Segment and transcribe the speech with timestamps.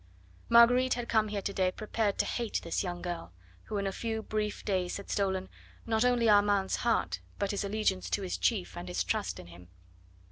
[0.49, 3.33] Marguerite had come here to day prepared to hate this young girl,
[3.65, 5.47] who in a few brief days had stolen
[5.85, 9.67] not only Armand's heart, but his allegiance to his chief, and his trust in him.